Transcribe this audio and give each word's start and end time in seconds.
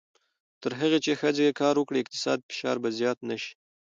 تر 0.61 0.71
هغه 0.81 0.97
چې 1.05 1.11
ښځې 1.21 1.57
کار 1.61 1.75
وکړي، 1.77 1.99
اقتصادي 2.01 2.43
فشار 2.51 2.77
به 2.83 2.89
زیات 2.99 3.17
نه 3.29 3.35
شي. 3.41 3.53